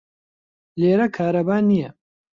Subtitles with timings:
[0.79, 1.89] لێرە کارەبا نییە.